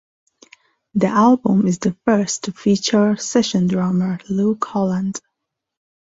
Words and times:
The 0.95 1.05
album 1.05 1.67
is 1.67 1.77
the 1.77 1.95
first 2.05 2.45
to 2.45 2.51
feature 2.53 3.15
session 3.17 3.67
drummer 3.67 4.17
Luke 4.31 4.65
Holland. 4.65 5.21